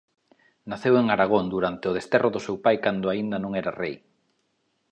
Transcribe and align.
Naceu 0.69 0.93
en 1.01 1.07
Aragón 1.15 1.45
durante 1.55 1.85
o 1.91 1.95
desterro 1.97 2.29
do 2.33 2.43
seu 2.45 2.55
pai 2.65 2.75
cando 2.85 3.05
aínda 3.13 3.37
non 3.43 3.51
era 3.61 3.71
rei. 3.81 3.95